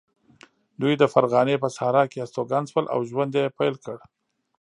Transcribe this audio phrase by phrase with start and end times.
[0.81, 3.97] دوی د فرغانې په صحرا کې استوګن شول او ژوند یې پیل کړ.